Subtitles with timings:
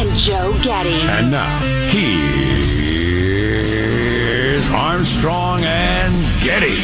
[0.00, 0.88] and Joe Getty.
[0.88, 2.16] And now, here's
[4.70, 6.80] Armstrong and Getty.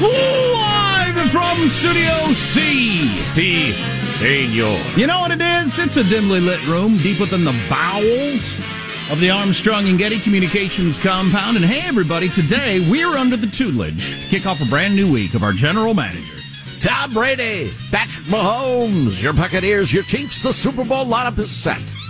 [0.00, 3.06] Live from Studio C.
[3.22, 3.72] C.
[4.14, 4.80] Senor.
[4.96, 5.78] You know what it is?
[5.78, 8.58] It's a dimly lit room deep within the bowels
[9.12, 11.56] of the Armstrong and Getty Communications compound.
[11.56, 15.34] And hey, everybody, today we're under the tutelage to kick off a brand new week
[15.34, 16.38] of our general manager.
[16.80, 22.01] Tom Brady, Patrick Mahomes, your Buccaneers, your Chiefs, the Super Bowl lineup is set.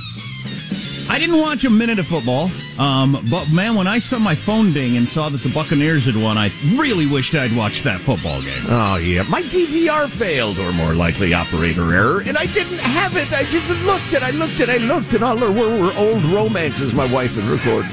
[1.12, 4.72] I didn't watch a minute of football, um, but man, when I saw my phone
[4.72, 8.40] ding and saw that the Buccaneers had won, I really wished I'd watched that football
[8.40, 8.62] game.
[8.70, 9.22] Oh, yeah.
[9.28, 13.30] My DVR failed, or more likely operator error, and I didn't have it.
[13.30, 16.24] I just looked and I looked and I looked, and all there were were old
[16.24, 17.90] romances my wife had recorded.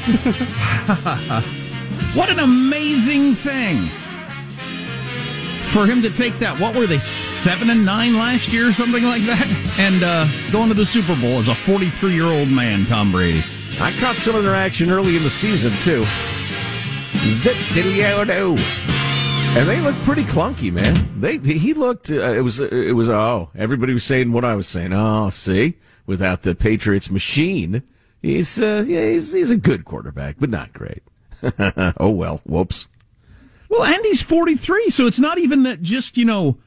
[2.16, 3.88] What an amazing thing
[5.69, 6.59] for him to take that.
[6.59, 9.47] What were they, seven and nine last year, or something like that,
[9.80, 13.41] and uh, go into the Super Bowl as a 43 year old man, Tom Brady.
[13.81, 16.03] I caught some of their action early in the season, too.
[17.19, 18.03] Zip diddly
[19.57, 21.19] and they looked pretty clunky, man.
[21.19, 22.12] They he looked.
[22.12, 24.94] Uh, it was it was oh everybody was saying what I was saying.
[24.94, 25.75] Oh, see,
[26.06, 27.81] without the Patriots machine,
[28.22, 31.01] he's uh, yeah he's he's a good quarterback, but not great.
[31.97, 32.88] oh well, whoops.
[33.69, 36.57] Well, and he's 43, so it's not even that just, you know,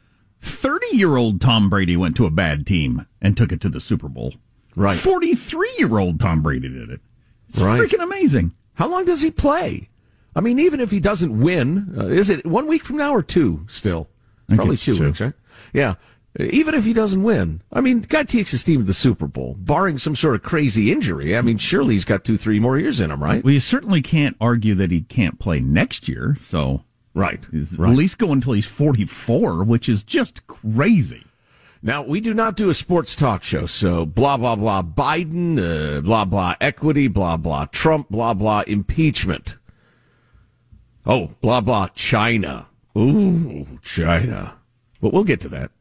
[0.40, 3.80] 30 year old Tom Brady went to a bad team and took it to the
[3.80, 4.34] Super Bowl.
[4.74, 4.96] Right.
[4.96, 7.00] 43 year old Tom Brady did it.
[7.48, 7.80] It's Right.
[7.80, 8.52] freaking amazing.
[8.74, 9.88] How long does he play?
[10.34, 13.22] I mean, even if he doesn't win, uh, is it one week from now or
[13.22, 14.08] two still?
[14.48, 15.04] Probably two, two.
[15.04, 15.34] weeks, right?
[15.74, 15.94] Yeah.
[16.40, 19.54] Even if he doesn't win, I mean, guy takes his team to the Super Bowl,
[19.58, 21.36] barring some sort of crazy injury.
[21.36, 23.44] I mean, surely he's got two, three more years in him, right?
[23.44, 26.84] Well, you certainly can't argue that he can't play next year, so
[27.14, 27.40] Right.
[27.50, 27.90] he's right.
[27.90, 31.24] at least go until he's 44, which is just crazy.
[31.82, 36.00] Now, we do not do a sports talk show, so blah, blah, blah, Biden, uh,
[36.00, 39.56] blah, blah, equity, blah, blah, Trump, blah, blah, impeachment.
[41.04, 42.68] Oh, blah, blah, China.
[42.96, 44.54] Ooh, China.
[45.00, 45.72] But we'll get to that.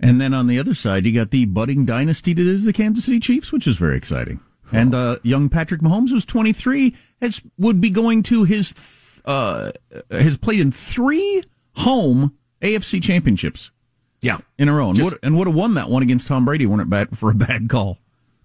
[0.00, 3.04] And then on the other side, you got the budding dynasty that is the Kansas
[3.04, 4.40] City Chiefs, which is very exciting.
[4.72, 8.72] And uh, young Patrick Mahomes, who's 23, has would be going to his
[9.24, 9.72] uh,
[10.10, 11.42] has played in three
[11.76, 13.70] home AFC championships
[14.20, 14.38] Yeah.
[14.58, 16.66] in a row, and, Just- would, and would have won that one against Tom Brady.
[16.66, 17.98] Weren't it bad for a bad call?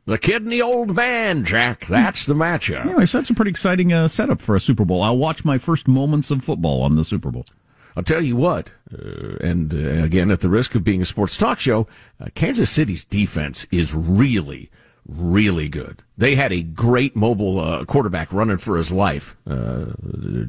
[0.06, 1.86] The kid and the old man, Jack.
[1.88, 2.86] That's the matchup.
[2.86, 5.02] Anyway, so that's a pretty exciting uh, setup for a Super Bowl.
[5.04, 7.44] I'll watch my first moments of football on the Super Bowl.
[7.98, 11.36] I'll tell you what, uh, and uh, again, at the risk of being a sports
[11.36, 11.88] talk show,
[12.22, 14.70] uh, Kansas City's defense is really,
[15.08, 16.04] really good.
[16.18, 19.86] They had a great mobile uh, quarterback running for his life, uh,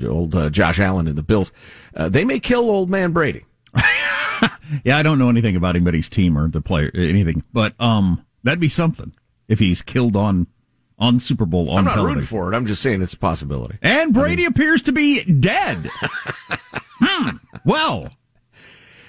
[0.07, 1.53] old uh, Josh Allen in the Bills.
[1.95, 3.45] Uh, they may kill old man Brady.
[4.85, 8.61] Yeah, I don't know anything about anybody's team or the player, anything, but um, that'd
[8.61, 9.13] be something
[9.49, 10.47] if he's killed on
[10.99, 12.17] on Super Bowl on I'm not television.
[12.17, 12.57] rooting for it.
[12.57, 13.79] I'm just saying it's a possibility.
[13.83, 15.79] And Brady appears to be dead.
[17.01, 17.37] hmm.
[17.65, 18.09] Well,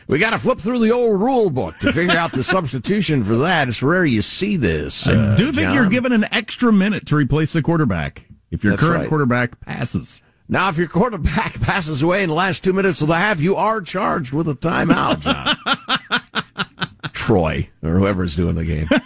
[0.10, 3.36] We got to flip through the old rule book to figure out the substitution for
[3.38, 3.68] that.
[3.68, 5.08] It's rare you see this.
[5.08, 5.76] I uh, do think John.
[5.76, 9.08] you're given an extra minute to replace the quarterback if your That's current right.
[9.08, 10.24] quarterback passes.
[10.48, 13.56] Now, if your quarterback passes away in the last two minutes of the half, you
[13.56, 15.56] are charged with a timeout, John.
[17.14, 18.90] Troy, or whoever's doing the game.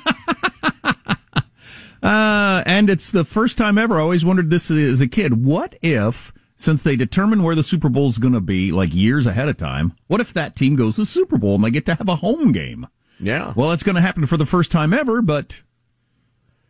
[2.01, 3.97] Uh, and it's the first time ever.
[3.97, 5.45] I always wondered this as a kid.
[5.45, 9.25] What if, since they determine where the Super Bowl is going to be like years
[9.25, 11.85] ahead of time, what if that team goes to the Super Bowl and they get
[11.87, 12.87] to have a home game?
[13.19, 13.53] Yeah.
[13.55, 15.61] Well, it's going to happen for the first time ever, but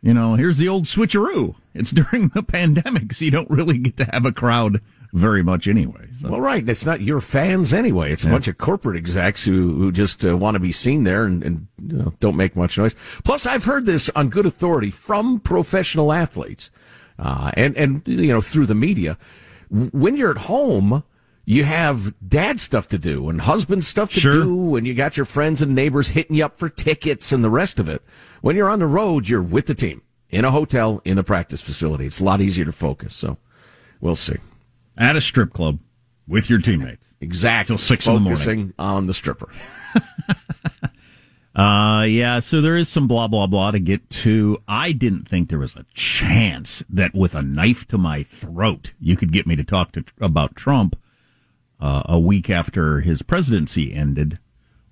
[0.02, 1.54] you know, here's the old switcheroo.
[1.74, 4.80] It's during the pandemic, so you don't really get to have a crowd
[5.12, 6.08] very much anyway.
[6.12, 6.28] So.
[6.28, 6.68] Well, right.
[6.68, 8.10] It's not your fans anyway.
[8.10, 11.24] It's a bunch of corporate execs who, who just uh, want to be seen there
[11.24, 12.96] and, and you know, don't make much noise.
[13.22, 16.72] Plus, I've heard this on good authority from professional athletes,
[17.16, 19.16] uh, and, and, you know, through the media.
[19.70, 21.04] When you're at home,
[21.44, 24.42] you have dad stuff to do and husband stuff to Sure.
[24.44, 27.50] do, and you got your friends and neighbors hitting you up for tickets and the
[27.50, 28.02] rest of it.
[28.40, 31.60] When you're on the road, you're with the team in a hotel, in the practice
[31.60, 32.06] facility.
[32.06, 33.14] It's a lot easier to focus.
[33.14, 33.36] So
[34.00, 34.36] we'll see.
[34.96, 35.78] At a strip club
[36.26, 37.08] with your teammates.
[37.20, 37.74] Exactly.
[37.74, 38.36] Till six in the morning.
[38.36, 39.48] Focusing on the stripper.
[41.54, 44.58] Uh, yeah, so there is some blah, blah, blah to get to.
[44.66, 49.16] I didn't think there was a chance that with a knife to my throat, you
[49.16, 50.96] could get me to talk to, about Trump,
[51.80, 54.38] uh, a week after his presidency ended.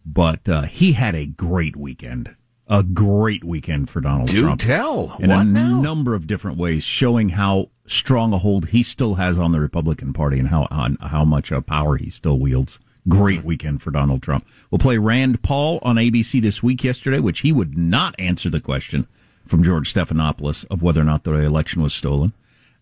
[0.06, 2.36] But, uh, he had a great weekend.
[2.68, 4.60] A great weekend for Donald Do Trump.
[4.60, 5.16] tell.
[5.18, 5.80] In what a now?
[5.80, 10.12] number of different ways, showing how strong a hold he still has on the Republican
[10.12, 12.78] Party and how on how much uh, power he still wields.
[13.08, 14.46] Great weekend for Donald Trump.
[14.70, 18.60] We'll play Rand Paul on ABC this week yesterday, which he would not answer the
[18.60, 19.08] question
[19.46, 22.32] from George Stephanopoulos of whether or not the election was stolen,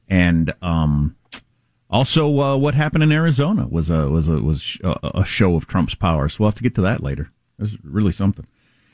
[0.09, 1.17] and um,
[1.89, 5.95] also uh, what happened in Arizona was a was a was a, show of Trump's
[5.95, 6.29] power.
[6.29, 7.31] So we'll have to get to that later.
[7.59, 8.47] It was really something.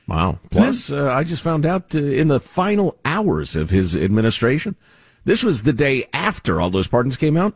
[0.06, 0.38] Wow.
[0.50, 4.76] Plus, uh, I just found out uh, in the final hours of his administration,
[5.24, 7.54] this was the day after all those pardons came out.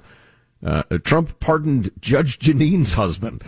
[0.65, 3.43] Uh, Trump pardoned Judge Jeanine's husband,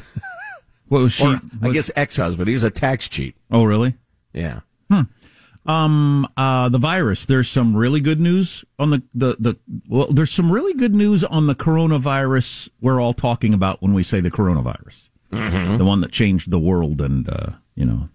[0.88, 1.24] What was she?
[1.26, 2.48] or I was- guess ex-husband.
[2.48, 3.36] He was a tax cheat.
[3.50, 3.94] Oh, really?
[4.32, 4.60] Yeah.
[5.64, 7.24] Um, uh, the virus.
[7.24, 9.56] There's some really good news on the, the, the,
[9.88, 14.02] well, there's some really good news on the coronavirus we're all talking about when we
[14.02, 15.08] say the coronavirus.
[15.30, 18.08] The one that changed the world and, uh, you know,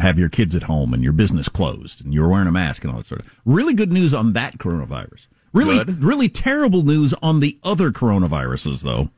[0.00, 2.92] have your kids at home and your business closed and you're wearing a mask and
[2.92, 3.40] all that sort of.
[3.44, 5.26] Really good news on that coronavirus.
[5.52, 6.02] Really, Good.
[6.02, 9.10] really terrible news on the other coronaviruses though.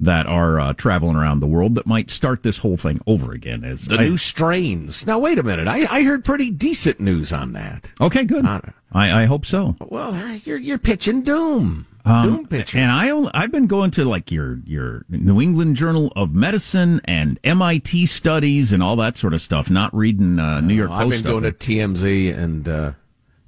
[0.00, 3.62] That are uh, traveling around the world that might start this whole thing over again.
[3.62, 5.06] As The I- new strains.
[5.06, 5.68] Now, wait a minute.
[5.68, 7.92] I, I heard pretty decent news on that.
[8.00, 8.44] okay, good.
[8.44, 8.60] Uh,
[8.92, 9.76] I, I hope so.
[9.88, 11.86] Well, you're, you're pitching doom.
[12.04, 12.80] Um, doom pitching.
[12.80, 17.38] And I I've been going to like your your New England Journal of Medicine and
[17.44, 19.70] MIT studies and all that sort of stuff.
[19.70, 22.92] Not reading uh, New York I've Post been going to TMZ and uh,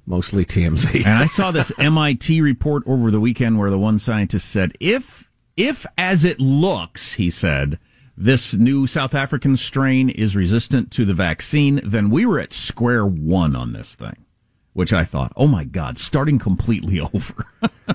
[0.07, 0.95] mostly TMZ.
[1.05, 5.29] and I saw this MIT report over the weekend where the one scientist said, if
[5.55, 7.79] if as it looks, he said,
[8.15, 13.05] this new South African strain is resistant to the vaccine, then we were at square
[13.05, 14.25] one on this thing.
[14.73, 17.45] Which I thought, oh my God, starting completely over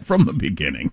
[0.03, 0.93] from the beginning.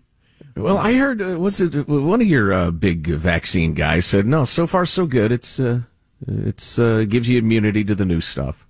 [0.56, 4.46] Well, I heard uh, was it one of your uh, big vaccine guys said no.
[4.46, 5.32] So far, so good.
[5.32, 5.82] It's uh,
[6.28, 8.68] it's uh, gives you immunity to the new stuff.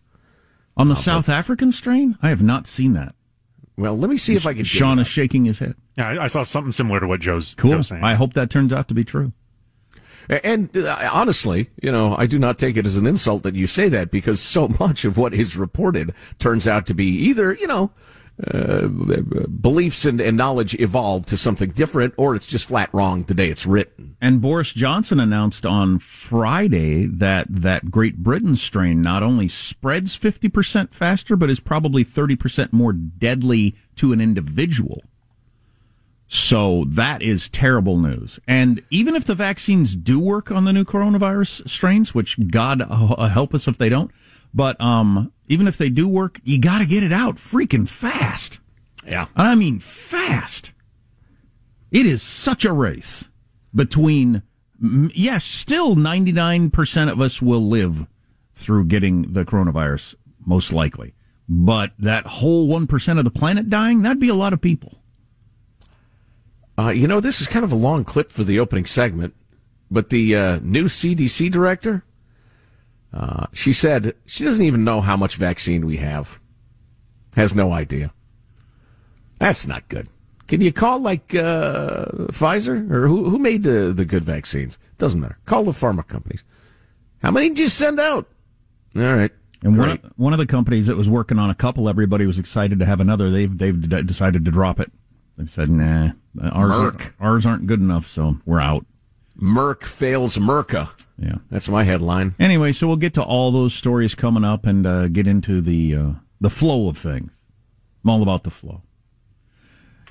[0.80, 3.14] On the South African strain, I have not seen that.
[3.78, 4.64] Well, let me see if I can.
[4.64, 5.76] Sean dig is shaking his head.
[5.98, 7.72] Yeah, I, I saw something similar to what Joe's, Cool.
[7.72, 8.04] Joe's saying.
[8.04, 9.34] I hope that turns out to be true.
[10.30, 13.68] and uh, honestly, you know, I do not take it as an insult that you
[13.68, 17.68] say that because so much of what is reported turns out to be either you
[17.68, 17.92] know
[18.48, 23.34] uh, beliefs and, and knowledge evolve to something different, or it's just flat wrong the
[23.34, 24.16] day it's written.
[24.22, 30.94] And Boris Johnson announced on Friday that that Great Britain strain not only spreads 50%
[30.94, 35.04] faster, but is probably 30% more deadly to an individual.
[36.32, 38.40] So that is terrible news.
[38.48, 43.28] And even if the vaccines do work on the new coronavirus strains, which God uh,
[43.28, 44.12] help us if they don't,
[44.54, 48.60] but um, even if they do work, you got to get it out freaking fast.
[49.06, 49.26] Yeah.
[49.36, 50.72] I mean, fast.
[51.92, 53.26] It is such a race
[53.74, 54.44] between,
[54.80, 58.06] yes, still 99% of us will live
[58.56, 60.16] through getting the coronavirus,
[60.46, 61.16] most likely.
[61.48, 65.02] But that whole 1% of the planet dying, that'd be a lot of people.
[66.78, 69.34] Uh, you know, this is kind of a long clip for the opening segment,
[69.90, 72.04] but the uh, new CDC director,
[73.14, 76.40] uh, she said she doesn't even know how much vaccine we have.
[77.36, 78.14] Has no idea.
[79.40, 80.08] That's not good.
[80.48, 84.80] Can you call like uh, Pfizer or who who made the the good vaccines?
[84.98, 85.38] Doesn't matter.
[85.46, 86.44] Call the pharma companies.
[87.22, 88.28] How many did you send out?
[88.96, 89.32] All right.
[89.62, 92.40] And one of, one of the companies that was working on a couple, everybody was
[92.40, 93.30] excited to have another.
[93.30, 94.92] They've they've d- decided to drop it.
[95.38, 96.12] They've said, "Nah,
[96.42, 98.86] ours aren't, ours aren't good enough, so we're out."
[99.40, 100.90] Merck fails Merca.
[101.18, 102.36] Yeah, that's my headline.
[102.40, 105.96] Anyway, so we'll get to all those stories coming up and uh, get into the
[105.96, 107.32] uh, the flow of things.
[108.04, 108.82] I'm all about the flow.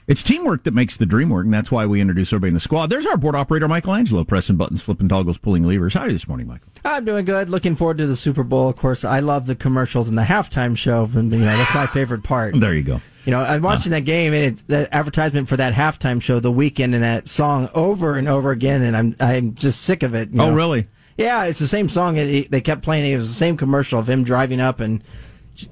[0.09, 2.61] It's teamwork that makes the dream work, and that's why we introduce everybody in the
[2.61, 2.87] squad.
[2.89, 5.93] There's our board operator, Michelangelo, pressing buttons, flipping toggles, pulling levers.
[5.93, 6.67] How are you this morning, Michael?
[6.83, 7.51] I'm doing good.
[7.51, 8.71] Looking forward to the Super Bowl.
[8.71, 11.87] Of course, I love the commercials and the halftime show, and you know that's my
[11.87, 12.59] favorite part.
[12.59, 13.03] There you go.
[13.27, 16.51] You know, I'm watching that game, and it's the advertisement for that halftime show, the
[16.51, 20.31] Weeknd, and that song over and over again, and I'm I'm just sick of it.
[20.33, 20.87] you Oh, really?
[21.19, 22.17] Yeah, it's the same song.
[22.17, 23.17] It- They kept playing it.
[23.19, 25.05] Was the same commercial of him driving up and,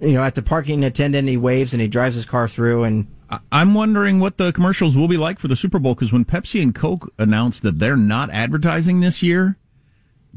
[0.03, 2.83] you know, at the parking attendant, he waves and he drives his car through.
[2.85, 3.07] And
[3.51, 6.63] I'm wondering what the commercials will be like for the Super Bowl because when Pepsi
[6.63, 9.57] and Coke announced that they're not advertising this year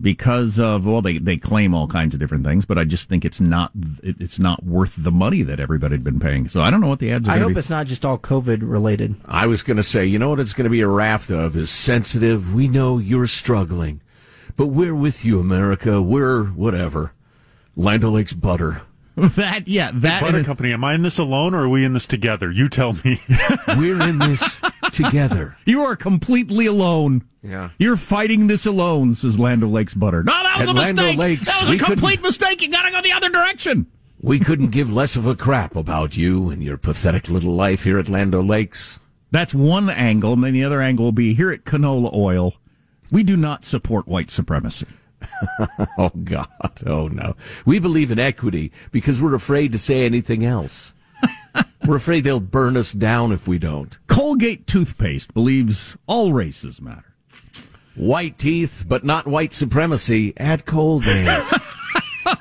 [0.01, 3.25] because of well they, they claim all kinds of different things, but I just think
[3.25, 6.47] it's not it, it's not worth the money that everybody had been paying.
[6.49, 7.31] So I don't know what the ads are.
[7.31, 7.59] I hope be.
[7.59, 9.15] it's not just all COVID related.
[9.25, 11.55] I was going to say, you know what it's going to be a raft of
[11.55, 12.53] is sensitive.
[12.53, 14.01] We know you're struggling,
[14.55, 16.01] but we're with you, America.
[16.01, 17.11] We're whatever.
[17.75, 18.81] Land O'Lakes butter.
[19.35, 22.05] that yeah that Butter company, am I in this alone or are we in this
[22.05, 22.51] together?
[22.51, 23.21] You tell me.
[23.67, 24.61] We're in this
[24.91, 25.57] together.
[25.65, 27.23] you are completely alone.
[27.41, 27.69] Yeah.
[27.77, 30.23] You're fighting this alone, says Land Lakes Butter.
[30.23, 31.17] No, that was At a Land mistake.
[31.17, 32.61] O'Lakes, that was a complete mistake.
[32.61, 33.87] You gotta go the other direction.
[34.21, 37.97] We couldn't give less of a crap about you and your pathetic little life here
[37.97, 38.99] at Land Lakes.
[39.31, 42.55] That's one angle, and then the other angle will be here at Canola Oil.
[43.11, 44.87] We do not support white supremacy.
[45.97, 46.47] Oh God.
[46.85, 47.35] Oh no.
[47.65, 50.95] We believe in equity because we're afraid to say anything else.
[51.85, 53.97] we're afraid they'll burn us down if we don't.
[54.07, 57.13] Colgate toothpaste believes all races matter.
[57.95, 61.27] White teeth, but not white supremacy at Colgate.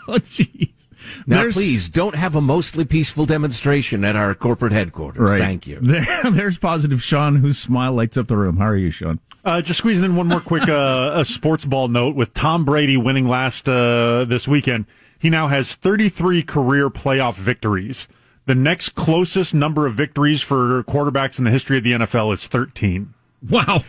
[0.06, 0.77] Oh, jeez.
[1.26, 5.20] Now, There's- please don't have a mostly peaceful demonstration at our corporate headquarters.
[5.30, 5.38] Right.
[5.40, 5.78] Thank you.
[5.80, 8.56] There, there's positive Sean, whose smile lights up the room.
[8.58, 9.20] How are you, Sean?
[9.44, 12.96] Uh, just squeezing in one more quick uh, a sports ball note with Tom Brady
[12.96, 14.84] winning last uh, this weekend.
[15.18, 18.08] He now has 33 career playoff victories.
[18.46, 22.46] The next closest number of victories for quarterbacks in the history of the NFL is
[22.46, 23.12] 13.
[23.48, 23.84] Wow,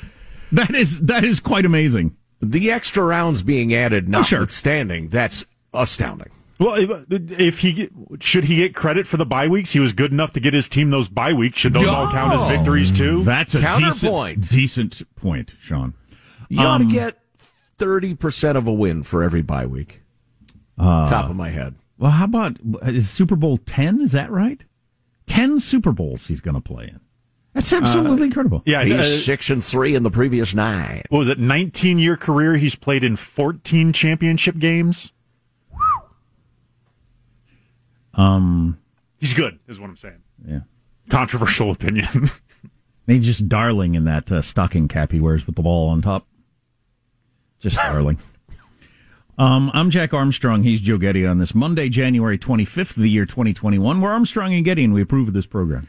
[0.51, 2.15] that is that is quite amazing.
[2.41, 4.39] The extra rounds being added, Oh, sure.
[4.39, 6.29] notwithstanding, that's astounding.
[6.59, 7.89] Well, if, if he
[8.19, 10.67] should he get credit for the bye weeks, he was good enough to get his
[10.67, 11.59] team those bye weeks.
[11.59, 12.47] Should those all count as Oh.
[12.49, 13.23] victories too?
[13.23, 14.41] That's a Counterpoint.
[14.49, 15.93] decent, decent point, Sean.
[16.49, 17.17] You ought to Um, get
[17.77, 20.01] 30% of a win for every bye week.
[20.77, 21.75] Top of my head.
[21.97, 24.01] Well, how about is Super Bowl ten?
[24.01, 24.63] Is that right?
[25.27, 26.99] Ten Super Bowls he's going to play in.
[27.53, 28.61] That's absolutely incredible.
[28.65, 31.01] yeah, He's uh, six and three in the previous nine.
[31.09, 31.39] what was it?
[31.39, 32.55] 19 year career.
[32.57, 35.11] He's played in 14 championship games.
[38.13, 38.79] Um,
[39.19, 40.21] He's good, is what I'm saying.
[40.45, 40.59] yeah.
[41.09, 42.07] Controversial opinion.
[43.07, 46.27] He's just darling in that uh, stocking cap he wears with the ball on top.
[47.59, 48.19] Just darling.
[49.37, 50.63] Um, I'm Jack Armstrong.
[50.63, 54.01] He's Joe Getty on this Monday, January 25th of the year 2021.
[54.01, 55.87] We're Armstrong and Getty, and we approve of this program.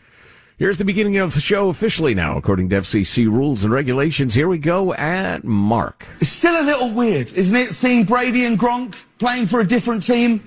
[0.58, 4.34] Here's the beginning of the show officially now, according to FCC rules and regulations.
[4.34, 6.06] Here we go at Mark.
[6.20, 7.68] It's still a little weird, isn't it?
[7.74, 10.46] Seeing Brady and Gronk playing for a different team.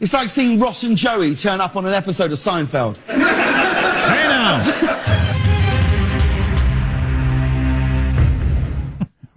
[0.00, 2.98] It's like seeing Ross and Joey turn up on an episode of Seinfeld.
[4.08, 4.60] Hey now!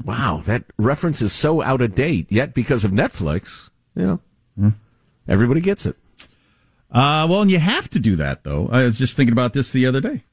[0.06, 4.20] Wow, that reference is so out of date, yet because of Netflix, you
[4.58, 4.74] know,
[5.28, 5.98] everybody gets it.
[6.90, 8.70] Uh, well, and you have to do that, though.
[8.72, 10.24] I was just thinking about this the other day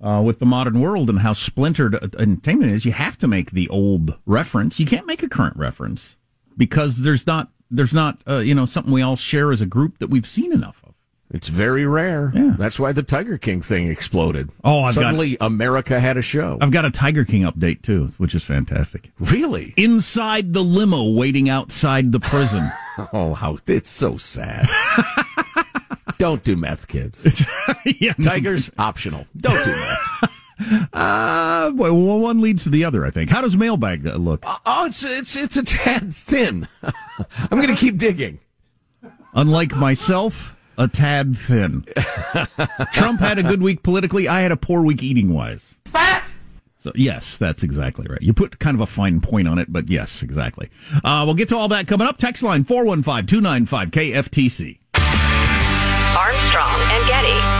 [0.00, 2.84] uh, with the modern world and how splintered entertainment is.
[2.84, 4.80] You have to make the old reference.
[4.80, 6.16] You can't make a current reference
[6.56, 9.98] because there's not there's not uh, you know something we all share as a group
[9.98, 10.94] that we've seen enough of.
[11.32, 12.32] It's very rare.
[12.34, 12.56] Yeah.
[12.58, 14.50] That's why the Tiger King thing exploded.
[14.64, 16.58] Oh, I've got- suddenly America had a show.
[16.60, 19.12] I've got a Tiger King update too, which is fantastic.
[19.20, 19.72] Really?
[19.76, 22.70] Inside the limo, waiting outside the prison.
[23.14, 24.68] Oh, how it's so sad.
[26.18, 27.46] Don't do meth, kids.
[27.98, 29.26] yeah, Tigers optional.
[29.38, 30.39] Don't do meth.
[30.92, 33.30] Uh, well, one leads to the other, I think.
[33.30, 34.44] How does mailbag uh, look?
[34.66, 36.68] Oh, it's it's it's a tad thin.
[36.82, 38.40] I'm going to keep digging.
[39.34, 41.86] Unlike myself, a tad thin.
[42.92, 44.28] Trump had a good week politically.
[44.28, 45.76] I had a poor week eating wise.
[46.80, 48.22] So yes, that's exactly right.
[48.22, 50.70] You put kind of a fine point on it, but yes, exactly.
[51.04, 52.16] Uh, we'll get to all that coming up.
[52.16, 54.78] Text line 415-295-KFTC.
[56.16, 57.59] Armstrong and Getty.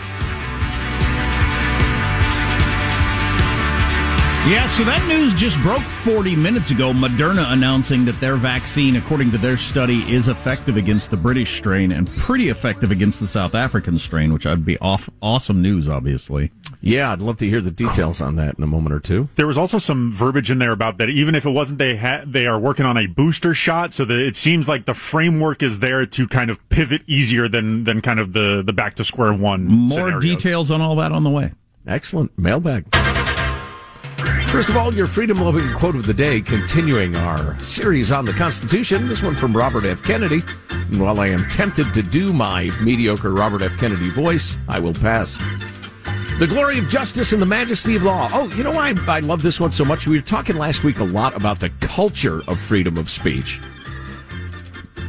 [4.47, 6.91] Yeah, so that news just broke 40 minutes ago.
[6.91, 11.91] Moderna announcing that their vaccine, according to their study, is effective against the British strain
[11.91, 16.51] and pretty effective against the South African strain, which I'd be off, awesome news, obviously.
[16.81, 19.29] Yeah, I'd love to hear the details on that in a moment or two.
[19.35, 22.23] There was also some verbiage in there about that even if it wasn't they ha-
[22.25, 25.79] they are working on a booster shot, so that it seems like the framework is
[25.79, 29.33] there to kind of pivot easier than than kind of the the back to square
[29.33, 29.67] one.
[29.67, 30.23] More scenarios.
[30.23, 31.51] details on all that on the way.
[31.85, 32.35] Excellent.
[32.39, 32.85] Mailbag.
[34.51, 38.33] First of all, your freedom loving quote of the day, continuing our series on the
[38.33, 39.07] Constitution.
[39.07, 40.03] This one from Robert F.
[40.03, 40.41] Kennedy.
[40.69, 43.77] And while I am tempted to do my mediocre Robert F.
[43.77, 45.37] Kennedy voice, I will pass.
[46.39, 48.29] The glory of justice and the majesty of law.
[48.33, 50.05] Oh, you know why I love this one so much?
[50.05, 53.59] We were talking last week a lot about the culture of freedom of speech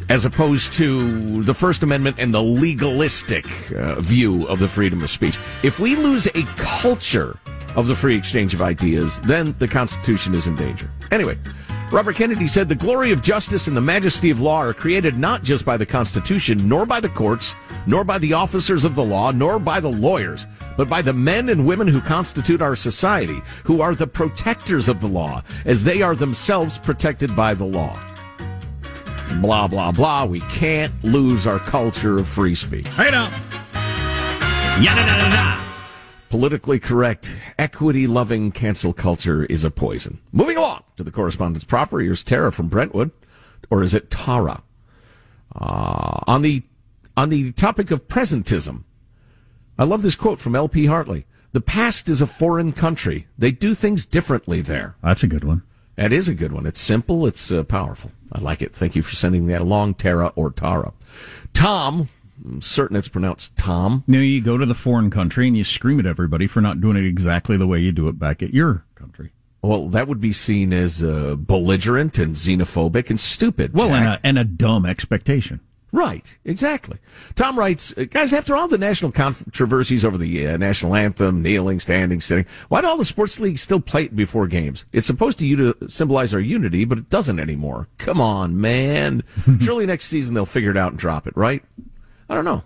[0.09, 5.09] as opposed to the First Amendment and the legalistic uh, view of the freedom of
[5.09, 5.38] speech.
[5.62, 7.38] If we lose a culture
[7.77, 10.91] of the free exchange of ideas, then the Constitution is in danger.
[11.11, 11.39] Anyway,
[11.91, 15.43] Robert Kennedy said the glory of justice and the majesty of law are created not
[15.43, 17.55] just by the Constitution, nor by the courts,
[17.87, 21.49] nor by the officers of the law, nor by the lawyers, but by the men
[21.49, 26.01] and women who constitute our society, who are the protectors of the law, as they
[26.01, 27.99] are themselves protected by the law
[29.41, 30.25] blah blah blah.
[30.25, 32.87] We can't lose our culture of free speech.
[32.89, 33.31] Hey now.
[34.81, 35.62] Yada da da da.
[36.33, 40.18] Politically correct, equity loving cancel culture is a poison.
[40.33, 42.01] Moving along to the correspondence proper.
[42.01, 43.11] Here's Tara from Brentwood,
[43.68, 44.62] or is it Tara?
[45.55, 46.62] Uh, on the
[47.18, 48.85] on the topic of presentism,
[49.79, 50.87] I love this quote from L.P.
[50.87, 51.27] Hartley.
[51.53, 53.27] The past is a foreign country.
[53.37, 54.97] They do things differently there.
[55.03, 55.64] That's a good one.
[55.97, 56.64] That is a good one.
[56.64, 57.27] It's simple.
[57.27, 58.11] It's uh, powerful.
[58.33, 58.75] I like it.
[58.75, 60.95] Thank you for sending that along, Tara or Tara.
[61.53, 62.09] Tom,
[62.44, 64.05] I'm certain it's pronounced Tom.
[64.07, 66.81] You know, you go to the foreign country and you scream at everybody for not
[66.81, 69.33] doing it exactly the way you do it back at your country.
[69.62, 73.74] Well, that would be seen as uh, belligerent and xenophobic and stupid.
[73.74, 75.61] Well, and a, and a dumb expectation.
[75.92, 76.98] Right, exactly.
[77.35, 81.81] Tom writes, uh, guys, after all the national controversies over the uh, national anthem, kneeling,
[81.81, 84.87] standing, sitting, why do all the sports leagues still play it before games?
[84.90, 87.88] It's supposed to, you to symbolize our unity, but it doesn't anymore.
[87.98, 89.22] Come on, man.
[89.61, 91.62] Surely next season they'll figure it out and drop it, right?
[92.33, 92.62] I don't know.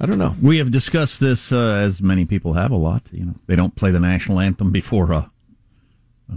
[0.00, 0.34] I don't know.
[0.40, 3.02] We have discussed this uh, as many people have a lot.
[3.12, 5.30] You know, they don't play the national anthem before a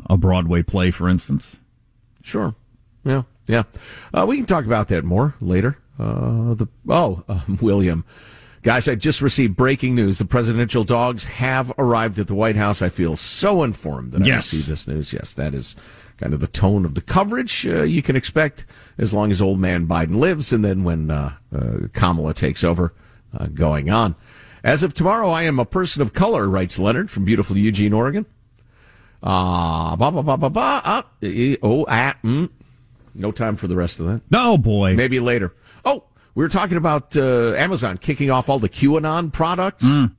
[0.10, 1.56] a Broadway play, for instance.
[2.22, 2.56] Sure.
[3.06, 3.24] Yeah.
[3.48, 3.64] Yeah.
[4.14, 5.78] Uh, we can talk about that more later.
[5.98, 8.04] Uh, the oh, uh, William,
[8.64, 10.18] guys, I just received breaking news.
[10.18, 12.82] The presidential dogs have arrived at the White House.
[12.82, 14.34] I feel so informed that Yes.
[14.34, 15.14] I received this news.
[15.14, 15.78] Yes, that is
[16.18, 18.66] kind of the tone of the coverage uh, you can expect
[18.98, 22.94] as long as old man Biden lives, and then when uh, uh, Kamala takes over,
[23.38, 24.16] uh, going on.
[24.64, 28.26] As of tomorrow, I am a person of color, writes Leonard from beautiful Eugene, Oregon.
[29.24, 30.82] Ah, ba ba ba ba ba.
[30.84, 31.06] Ah,
[31.64, 32.50] oh, ah, mm.
[33.16, 34.22] No time for the rest of that.
[34.30, 35.54] No, boy, Maybe later.
[35.84, 36.04] Oh,
[36.36, 39.86] we were talking about uh, Amazon kicking off all the QAnon products.
[39.86, 40.16] Mm.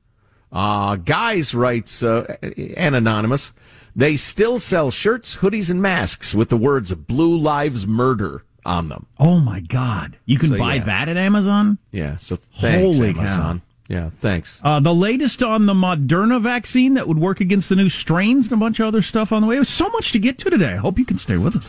[0.50, 2.36] Uh, guys writes uh,
[2.76, 3.52] an anonymous.
[3.96, 9.06] They still sell shirts, hoodies, and masks with the words "Blue Lives Murder" on them.
[9.18, 10.16] Oh my God!
[10.26, 10.84] You can So, buy yeah.
[10.84, 11.78] that at Amazon.
[11.90, 12.16] Yeah.
[12.16, 13.20] So thanks, Holy cow.
[13.20, 13.62] Amazon.
[13.88, 14.10] Yeah.
[14.18, 14.60] Thanks.
[14.62, 18.52] Uh, the latest on the Moderna vaccine that would work against the new strains and
[18.52, 19.54] a bunch of other stuff on the way.
[19.54, 20.74] There's so much to get to today.
[20.74, 21.66] I hope you can stay with us.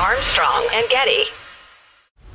[0.00, 1.24] Armstrong and Getty.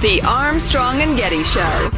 [0.00, 1.90] The Armstrong and Getty Show.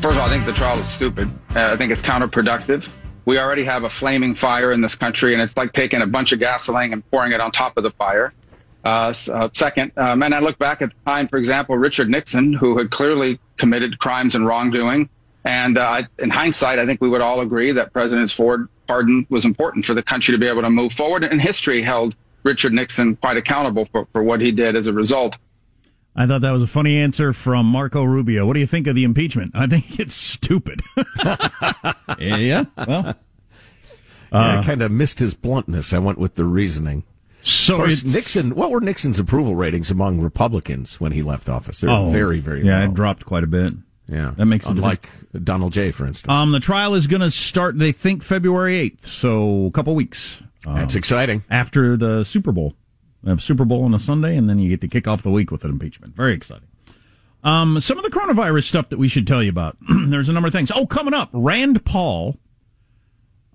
[0.00, 1.28] First of all, I think the trial is stupid.
[1.56, 2.94] Uh, I think it's counterproductive.
[3.24, 6.30] We already have a flaming fire in this country, and it's like taking a bunch
[6.30, 8.32] of gasoline and pouring it on top of the fire.
[8.84, 12.52] Uh, uh, second, um, and I look back at the time, for example, Richard Nixon,
[12.52, 15.08] who had clearly committed crimes and wrongdoing.
[15.44, 19.44] And uh, in hindsight, I think we would all agree that President Ford pardon was
[19.44, 21.24] important for the country to be able to move forward.
[21.24, 25.38] And history held Richard Nixon quite accountable for, for what he did as a result.
[26.18, 28.46] I thought that was a funny answer from Marco Rubio.
[28.46, 29.52] What do you think of the impeachment?
[29.54, 30.80] I think it's stupid.
[32.18, 33.06] yeah, well.
[33.08, 33.14] Uh,
[34.32, 35.92] yeah, I kind of missed his bluntness.
[35.92, 37.04] I went with the reasoning.
[37.42, 38.54] So of course, Nixon.
[38.56, 41.80] What were Nixon's approval ratings among Republicans when he left office?
[41.80, 42.84] They're Oh, very, very yeah, low.
[42.86, 43.74] it dropped quite a bit.
[44.08, 45.08] Yeah, That makes unlike
[45.42, 45.90] Donald J.
[45.90, 46.30] For instance.
[46.32, 47.76] Um, the trial is going to start.
[47.78, 50.40] They think February eighth, so a couple weeks.
[50.64, 51.42] That's Um, exciting.
[51.50, 52.74] After the Super Bowl,
[53.22, 55.30] we have Super Bowl on a Sunday, and then you get to kick off the
[55.30, 56.14] week with an impeachment.
[56.14, 56.68] Very exciting.
[57.42, 59.76] Um, some of the coronavirus stuff that we should tell you about.
[60.08, 60.70] There's a number of things.
[60.74, 62.36] Oh, coming up, Rand Paul,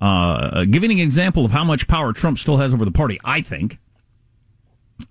[0.02, 3.20] uh, giving an example of how much power Trump still has over the party.
[3.24, 3.80] I think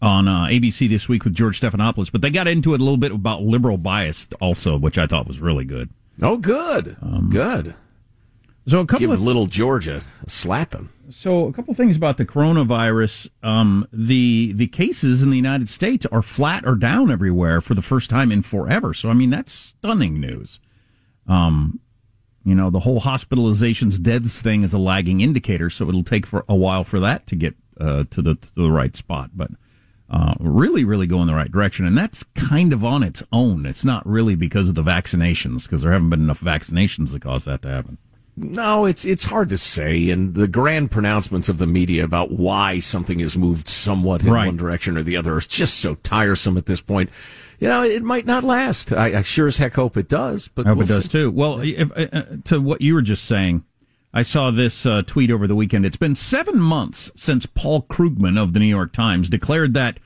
[0.01, 2.97] on uh, ABC this week with George Stephanopoulos, but they got into it a little
[2.97, 5.91] bit about liberal bias also, which I thought was really good.
[6.23, 6.97] Oh, good,
[7.31, 7.75] good.
[8.69, 10.91] So a couple Give of little Georgia slapping.
[11.11, 13.29] So a couple things about the coronavirus.
[13.43, 17.83] Um, the the cases in the United States are flat or down everywhere for the
[17.83, 18.95] first time in forever.
[18.95, 20.61] So I mean that's stunning news.
[21.27, 21.81] Um,
[22.45, 26.45] you know the whole hospitalizations, deaths thing is a lagging indicator, so it'll take for
[26.49, 29.31] a while for that to get uh, to the to the right spot.
[29.35, 29.51] But
[30.11, 33.65] uh, really, really go in the right direction, and that's kind of on its own.
[33.67, 37.45] It's not really because of the vaccinations, because there haven't been enough vaccinations to cause
[37.45, 37.99] that to happen.
[38.37, 42.79] No, it's it's hard to say, and the grand pronouncements of the media about why
[42.79, 44.47] something has moved somewhat in Right.
[44.47, 47.11] one direction or the other is just so tiresome at this point.
[47.59, 48.93] You know, it might not last.
[48.93, 51.09] I, I sure as heck hope it does, but I hope we'll it does see.
[51.11, 51.31] too.
[51.31, 53.65] Well, if, uh, uh, to what you were just saying,
[54.13, 55.87] I saw this uh, tweet over the weekend.
[55.87, 60.01] It's been seven months since Paul Krugman of the New York Times declared that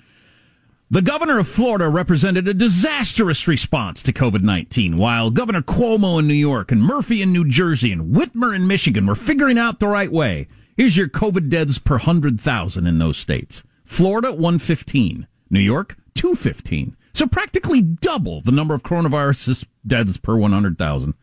[0.90, 6.26] the governor of Florida represented a disastrous response to COVID 19, while Governor Cuomo in
[6.26, 9.88] New York and Murphy in New Jersey and Whitmer in Michigan were figuring out the
[9.88, 10.48] right way.
[10.76, 16.94] Here's your COVID deaths per 100,000 in those states Florida, 115, New York, 215.
[17.14, 21.14] So practically double the number of coronavirus deaths per 100,000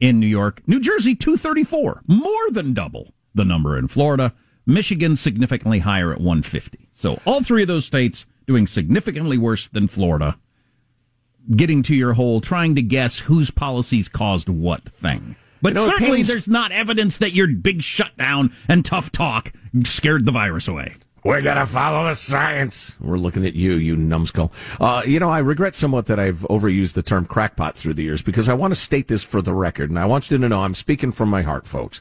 [0.00, 0.62] in New York.
[0.66, 4.32] New Jersey, 234, more than double the number in Florida.
[4.66, 6.88] Michigan, significantly higher at 150.
[6.92, 10.36] So all three of those states, doing significantly worse than Florida.
[11.54, 15.36] Getting to your whole trying to guess whose policies caused what thing.
[15.62, 19.52] But You know, certainly pains- there's not evidence that your big shutdown and tough talk
[19.84, 20.94] scared the virus away.
[21.26, 22.96] We're gonna follow the science.
[23.00, 24.52] We're looking at you, you numbskull.
[24.78, 28.22] Uh, you know, I regret somewhat that I've overused the term crackpot through the years
[28.22, 30.60] because I want to state this for the record, and I want you to know
[30.60, 32.00] I'm speaking from my heart, folks.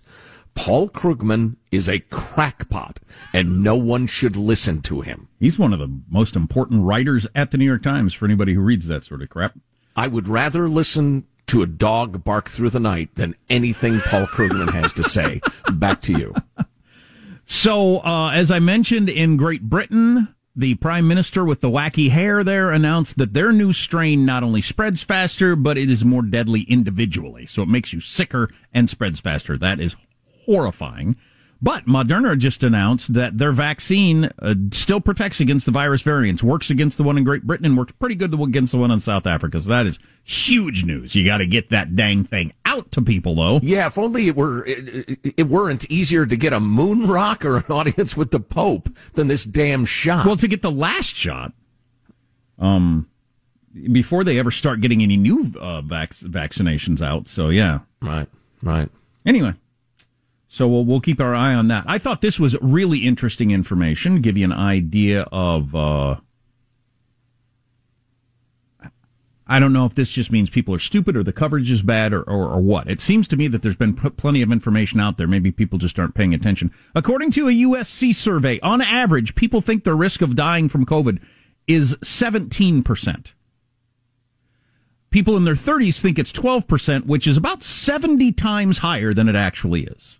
[0.53, 2.99] Paul Krugman is a crackpot,
[3.33, 5.27] and no one should listen to him.
[5.39, 8.61] He's one of the most important writers at the New York Times for anybody who
[8.61, 9.57] reads that sort of crap.
[9.95, 14.71] I would rather listen to a dog bark through the night than anything Paul Krugman
[14.71, 15.41] has to say.
[15.73, 16.35] Back to you.
[17.45, 22.43] So, uh, as I mentioned in Great Britain, the prime minister with the wacky hair
[22.43, 26.62] there announced that their new strain not only spreads faster, but it is more deadly
[26.62, 27.45] individually.
[27.45, 29.58] So it makes you sicker and spreads faster.
[29.58, 29.95] That is
[30.45, 31.17] horrifying.
[31.65, 36.69] But Moderna just announced that their vaccine uh, still protects against the virus variants, works
[36.69, 39.25] against the one in Great Britain, and works pretty good against the one in South
[39.25, 39.60] Africa.
[39.60, 41.15] So that is huge news.
[41.15, 43.60] You got to get that dang thing out to people, though.
[43.63, 47.58] Yeah, if only it were it, it- weren't easier to get a moon rock or
[47.58, 50.28] an audience with the Pope than this damn shot.
[50.28, 51.51] Well, to get the last shot,
[52.60, 53.10] um,
[53.91, 57.28] before they ever start getting any new uh, vac- vaccinations out.
[57.28, 58.28] So yeah, right,
[58.62, 58.88] right.
[59.25, 59.56] Anyway,
[60.47, 61.86] so we'll we'll keep our eye on that.
[61.88, 64.21] I thought this was really interesting information.
[64.21, 65.75] Give you an idea of.
[65.75, 66.15] Uh,
[69.47, 72.13] I don't know if this just means people are stupid or the coverage is bad
[72.13, 72.89] or, or, or what.
[72.89, 75.27] It seems to me that there's been p- plenty of information out there.
[75.27, 76.71] Maybe people just aren't paying attention.
[76.95, 81.21] According to a USC survey, on average, people think their risk of dying from COVID
[81.67, 83.34] is 17%.
[85.12, 89.36] People in their 30s think it's 12%, which is about 70 times higher than it
[89.36, 90.19] actually is.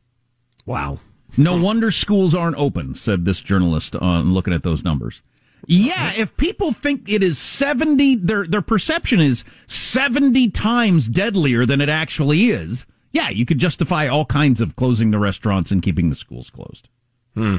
[0.66, 1.00] Wow.
[1.38, 5.22] No wonder schools aren't open, said this journalist on looking at those numbers.
[5.68, 11.82] Yeah, if people think it is 70, their, their perception is 70 times deadlier than
[11.82, 16.10] it actually is, yeah, you could justify all kinds of closing the restaurants and keeping
[16.10, 16.88] the schools closed.
[17.34, 17.58] Hmm.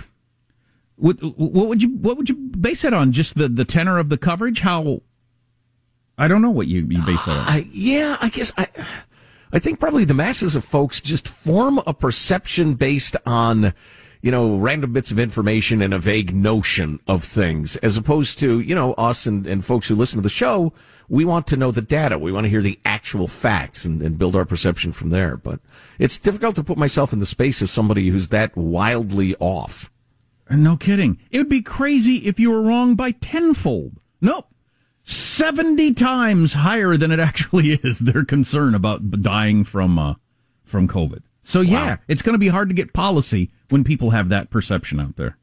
[0.96, 3.12] What, what would you what would you base it on?
[3.12, 4.60] Just the, the tenor of the coverage?
[4.60, 5.02] How?
[6.16, 7.46] I don't know what you, you base that on.
[7.46, 8.68] I, yeah, I guess I,
[9.52, 13.72] I think probably the masses of folks just form a perception based on,
[14.20, 18.60] you know, random bits of information and a vague notion of things, as opposed to,
[18.60, 20.72] you know, us and, and folks who listen to the show.
[21.08, 22.18] We want to know the data.
[22.18, 25.36] We want to hear the actual facts and, and build our perception from there.
[25.36, 25.60] But
[25.98, 29.92] it's difficult to put myself in the space as somebody who's that wildly off.
[30.50, 31.18] No kidding.
[31.30, 34.00] It would be crazy if you were wrong by tenfold.
[34.20, 34.48] Nope.
[35.06, 40.14] 70 times higher than it actually is their concern about dying from uh,
[40.64, 41.22] from COVID.
[41.42, 45.00] So yeah, it's going to be hard to get policy when people have that perception
[45.00, 45.38] out there.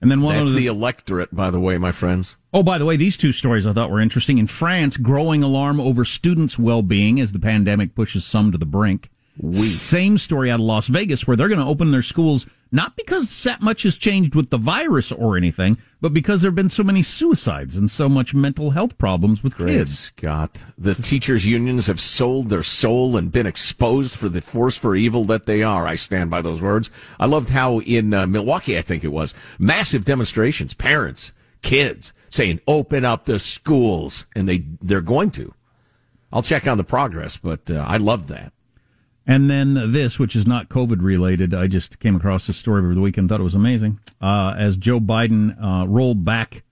[0.00, 2.36] And then one That's of the electorate, by the way, my friends.
[2.52, 4.38] Oh, by the way, these two stories I thought were interesting.
[4.38, 9.10] In France, growing alarm over students' well-being as the pandemic pushes some to the brink.
[9.52, 13.42] Same story out of Las Vegas, where they're going to open their schools not because
[13.44, 16.82] that much has changed with the virus or anything, but because there have been so
[16.82, 19.98] many suicides and so much mental health problems with Great kids.
[19.98, 20.64] Scott.
[20.78, 25.24] The teachers' unions have sold their soul and been exposed for the force for evil
[25.24, 25.86] that they are.
[25.86, 26.90] I stand by those words.
[27.20, 32.60] I loved how in uh, Milwaukee, I think it was, massive demonstrations, parents, kids saying,
[32.66, 34.24] open up the schools.
[34.34, 35.54] And they, they're going to.
[36.32, 38.54] I'll check on the progress, but uh, I loved that.
[39.26, 42.94] And then this, which is not COVID related, I just came across this story over
[42.94, 44.00] the weekend, thought it was amazing.
[44.20, 46.64] Uh, as Joe Biden uh, rolled back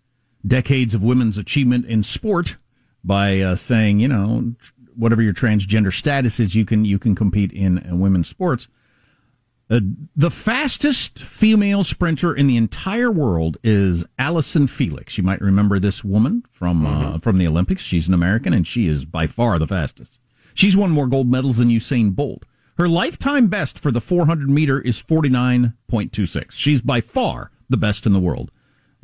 [0.47, 2.57] decades of women's achievement in sport
[3.05, 4.55] by uh, saying, you know,
[4.97, 8.69] whatever your transgender status is, you can you can compete in uh, women's sports.
[9.71, 9.79] Uh,
[10.17, 15.17] the fastest female sprinter in the entire world is Allyson Felix.
[15.17, 17.83] You might remember this woman from uh, from the Olympics.
[17.83, 20.19] She's an American, and she is by far the fastest.
[20.55, 22.45] She's won more gold medals than Usain Bolt.
[22.79, 26.53] Her lifetime best for the 400 meter is 49.26.
[26.53, 28.51] She's by far the best in the world.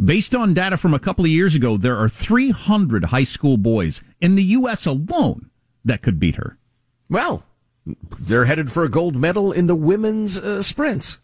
[0.03, 4.03] Based on data from a couple of years ago, there are 300 high school boys
[4.21, 4.87] in the U.S.
[4.87, 5.51] alone
[5.85, 6.59] that could beat her.
[7.09, 7.45] Well,
[8.19, 11.19] they're headed for a gold medal in the women's uh, sprints.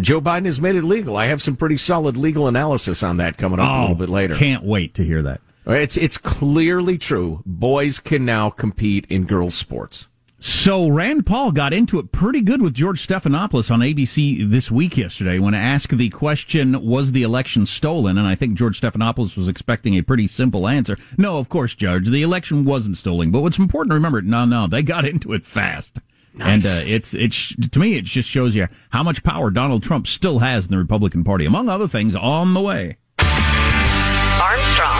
[0.00, 1.16] Joe Biden has made it legal.
[1.16, 4.34] I have some pretty solid legal analysis on that coming up a little bit later.
[4.34, 5.40] Can't wait to hear that.
[5.66, 7.42] It's it's clearly true.
[7.44, 10.06] Boys can now compete in girls' sports.
[10.38, 14.96] So Rand Paul got into it pretty good with George Stephanopoulos on ABC this week
[14.96, 18.18] yesterday when asked the question, was the election stolen?
[18.18, 20.98] And I think George Stephanopoulos was expecting a pretty simple answer.
[21.16, 23.30] No, of course, Judge, the election wasn't stolen.
[23.32, 25.98] But what's important to remember, no, no, they got into it fast.
[26.38, 30.06] And uh, it's it's to me, it just shows you how much power Donald Trump
[30.06, 32.98] still has in the Republican Party, among other things, on the way.
[33.18, 34.95] Armstrong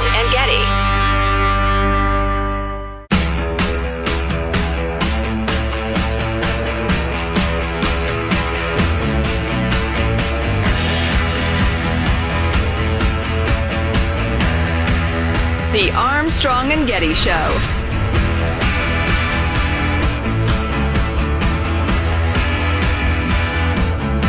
[15.77, 17.49] The Armstrong and Getty Show.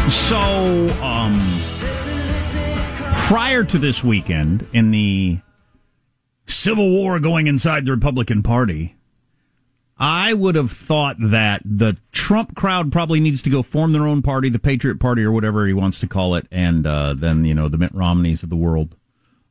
[0.09, 0.37] So,
[1.01, 1.39] um,
[3.13, 5.39] prior to this weekend, in the
[6.47, 8.97] civil war going inside the Republican Party,
[9.97, 14.21] I would have thought that the Trump crowd probably needs to go form their own
[14.21, 17.55] party, the Patriot Party or whatever he wants to call it, and uh, then you
[17.55, 18.97] know the Mitt Romneys of the world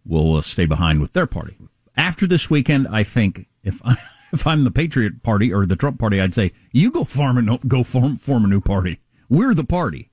[0.05, 1.57] will uh, stay behind with their party
[1.97, 3.97] after this weekend, I think if I,
[4.33, 7.59] if I'm the Patriot Party or the Trump Party, I'd say you go form a
[7.59, 9.01] go form form a new party.
[9.29, 10.11] We're the party.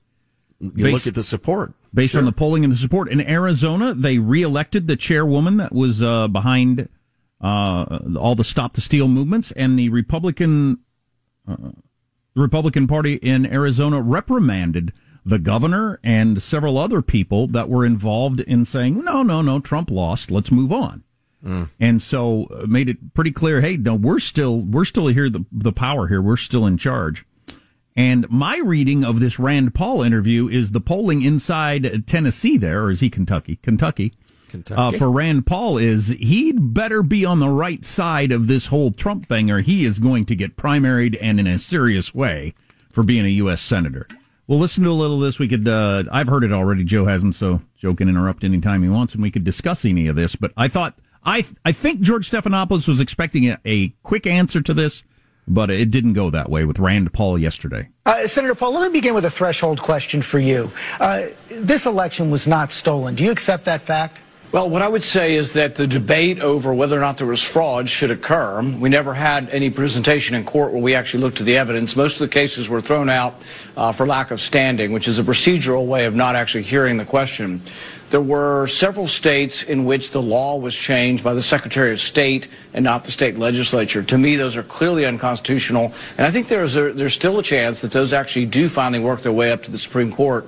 [0.60, 2.20] You based, look at the support based sure.
[2.20, 3.94] on the polling and the support in Arizona.
[3.94, 6.88] They reelected the chairwoman that was uh, behind
[7.40, 10.78] uh, all the Stop the Steal movements, and the Republican
[11.46, 11.72] uh,
[12.34, 14.92] Republican Party in Arizona reprimanded
[15.24, 19.90] the governor and several other people that were involved in saying, "No, no, no, Trump
[19.90, 20.30] lost.
[20.30, 21.04] Let's move on."
[21.44, 21.68] Mm.
[21.78, 25.44] And so uh, made it pretty clear, hey, no, we're still we're still here the
[25.52, 26.22] the power here.
[26.22, 27.24] We're still in charge.
[27.96, 32.90] And my reading of this Rand Paul interview is the polling inside Tennessee there, or
[32.90, 33.56] is he Kentucky?
[33.62, 34.12] Kentucky.
[34.48, 34.96] Kentucky.
[34.96, 38.90] Uh, for Rand Paul is he'd better be on the right side of this whole
[38.90, 42.54] Trump thing, or he is going to get primaried and in a serious way
[42.92, 43.60] for being a U.S.
[43.60, 44.06] senator.
[44.46, 45.38] We'll listen to a little of this.
[45.38, 46.84] We could, uh, I've heard it already.
[46.84, 50.16] Joe hasn't, so Joe can interrupt anytime he wants, and we could discuss any of
[50.16, 50.36] this.
[50.36, 54.74] But I thought I I think George Stephanopoulos was expecting a, a, quick answer to
[54.74, 55.02] this,
[55.48, 57.88] but it didn't go that way with Rand Paul yesterday.
[58.06, 60.70] Uh, Senator Paul, let me begin with a threshold question for you.
[61.00, 63.14] Uh, this election was not stolen.
[63.14, 64.20] Do you accept that fact?
[64.54, 67.42] Well, what I would say is that the debate over whether or not there was
[67.42, 68.62] fraud should occur.
[68.62, 71.96] We never had any presentation in court where we actually looked at the evidence.
[71.96, 73.42] Most of the cases were thrown out
[73.76, 77.04] uh, for lack of standing, which is a procedural way of not actually hearing the
[77.04, 77.62] question.
[78.14, 82.46] There were several states in which the law was changed by the Secretary of State
[82.72, 84.04] and not the state legislature.
[84.04, 87.80] To me, those are clearly unconstitutional, and I think there's a, there's still a chance
[87.80, 90.46] that those actually do finally work their way up to the Supreme Court.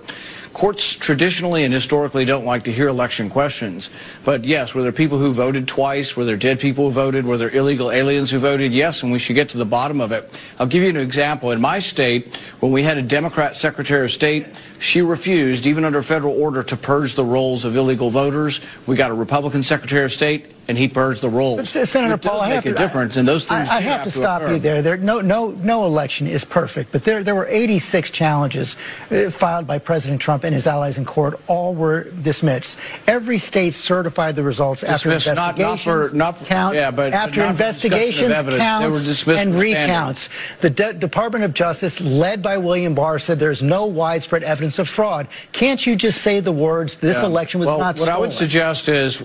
[0.57, 3.91] Courts traditionally and historically don't like to hear election questions.
[4.25, 6.17] But yes, were there people who voted twice?
[6.17, 7.27] Were there dead people who voted?
[7.27, 8.73] Were there illegal aliens who voted?
[8.73, 10.41] Yes, and we should get to the bottom of it.
[10.59, 11.51] I'll give you an example.
[11.51, 14.47] In my state, when we had a Democrat Secretary of State,
[14.79, 18.63] she refused, even under federal order, to purge the rolls of illegal voters.
[18.87, 21.59] We got a Republican Secretary of State and he purged the rolls.
[21.75, 23.69] But, Senator it Paul, I make have a to, difference, and those things.
[23.69, 24.55] I, I have, have, to, to stop occur.
[24.55, 24.83] you there.
[24.83, 28.77] There, no, no, no election is perfect, but there, there were 86 challenges
[29.11, 31.41] uh, filed by President Trump and his allies in court.
[31.47, 32.79] All were dismissed.
[33.07, 36.91] Every state certified the results dismissed, after investigations, not, not for, not for, count, yeah,
[36.91, 40.29] but after investigations, counts, and recounts.
[40.61, 44.89] The De- Department of Justice, led by William Barr, said there's no widespread evidence of
[44.89, 45.29] fraud.
[45.53, 46.97] Can't you just say the words?
[46.97, 47.27] This yeah.
[47.27, 47.79] election was not stolen.
[47.79, 47.99] well, not.
[47.99, 48.17] What stolen?
[48.17, 49.23] I would suggest is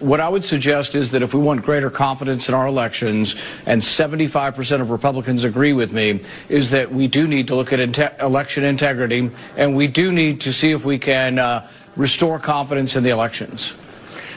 [0.00, 3.34] what I would suggest is that if we want greater confidence in our elections,
[3.66, 7.80] and 75% of Republicans agree with me, is that we do need to look at
[7.80, 12.96] inte- election integrity, and we do need to see if we can uh, restore confidence
[12.96, 13.74] in the elections.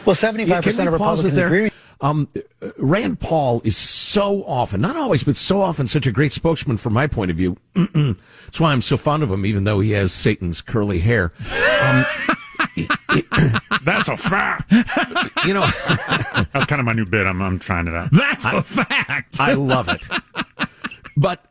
[0.06, 1.72] Well, 75% yeah, of Republicans agree.
[2.02, 2.28] Um,
[2.78, 6.94] Rand Paul is so often, not always, but so often, such a great spokesman from
[6.94, 7.58] my point of view.
[7.76, 11.32] That's why I'm so fond of him, even though he has Satan's curly hair.
[11.84, 12.06] Um,
[13.84, 14.72] That's a fact.
[15.46, 15.62] You know,
[16.54, 17.26] that's kind of my new bit.
[17.26, 18.10] I'm, I'm trying it out.
[18.12, 19.40] That's I, a fact.
[19.40, 20.08] I love it.
[21.18, 21.46] But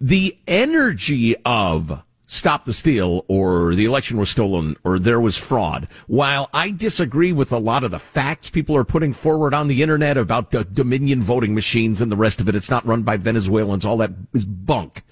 [0.00, 5.88] the energy of stop the steal or the election was stolen or there was fraud.
[6.06, 9.82] While I disagree with a lot of the facts people are putting forward on the
[9.82, 13.16] internet about the Dominion voting machines and the rest of it, it's not run by
[13.16, 15.02] Venezuelans, all that is bunk.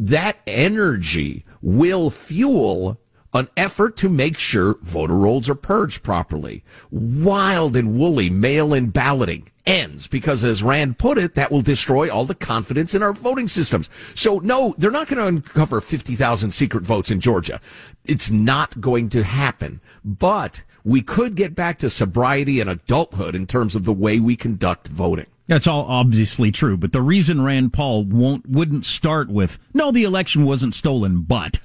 [0.00, 2.98] That energy will fuel
[3.34, 6.62] an effort to make sure voter rolls are purged properly.
[6.90, 12.24] Wild and woolly mail-in balloting ends because as Rand put it, that will destroy all
[12.24, 13.90] the confidence in our voting systems.
[14.14, 17.60] So no, they're not going to uncover 50,000 secret votes in Georgia.
[18.04, 23.46] It's not going to happen, but we could get back to sobriety and adulthood in
[23.46, 25.26] terms of the way we conduct voting.
[25.46, 30.04] That's all obviously true, but the reason Rand Paul won't wouldn't start with no, the
[30.04, 31.58] election wasn't stolen, but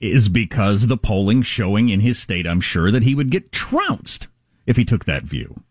[0.00, 4.28] is because the polling showing in his state, I'm sure, that he would get trounced
[4.66, 5.62] if he took that view.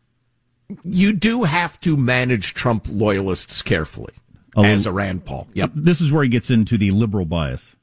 [0.83, 4.13] You do have to manage Trump loyalists carefully,
[4.55, 5.47] as a Rand Paul.
[5.53, 5.71] Yep.
[5.73, 7.75] This is where he gets into the liberal bias.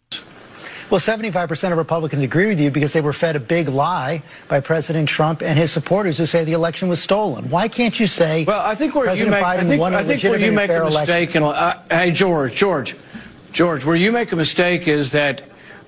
[0.88, 4.60] Well, 75% of Republicans agree with you because they were fed a big lie by
[4.60, 7.50] President Trump and his supporters who say the election was stolen.
[7.50, 9.94] Why can't you say Well, I think where President you make, Biden I think, won
[9.94, 12.94] a I think where you make a mistake, and uh, hey, George, George,
[13.52, 15.42] George, where you make a mistake is that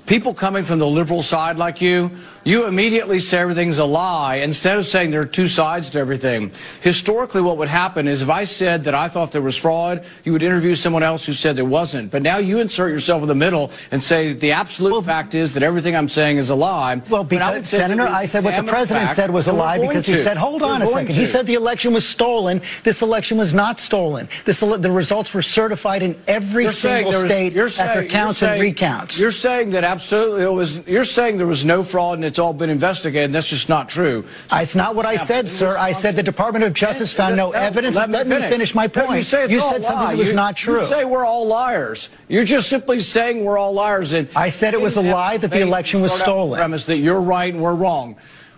[0.09, 2.11] people coming from the liberal side like you,
[2.49, 6.51] you immediately say everything's a lie instead of saying there are two sides to everything.
[6.81, 10.33] Historically, what would happen is if I said that I thought there was fraud, you
[10.33, 12.11] would interview someone else who said there wasn't.
[12.11, 15.63] But now you insert yourself in the middle and say the absolute fact is that
[15.63, 17.03] everything I'm saying is a lie.
[17.11, 19.79] Well, When I because, Senator, I said what the president fact, said was a lie
[19.79, 21.15] because he said, hold on We're a second.
[21.17, 22.63] He said the election was stolen.
[22.83, 24.27] This election was not stolen.
[24.47, 28.49] This the results were certified in every You're single was- state after saying- counts and
[28.53, 29.19] saying- recounts.
[29.21, 30.87] You're saying that absolutely it was.
[30.87, 33.33] You're saying there was no fraud and it's all been investigated.
[33.33, 34.25] That's just not true.
[34.53, 35.77] It's not what I said, sir.
[35.77, 37.97] I said the Department of Justice found no evidence.
[37.97, 39.17] Let me finish my point.
[39.17, 40.81] you say it's You all said something that was not true.
[40.81, 42.11] You say we're all liars.
[42.29, 44.13] You're just simply saying we're all liars.
[44.13, 46.59] And I said it was a lie that the election was start out with stolen.
[46.59, 48.17] Premise that you're right and we're wrong.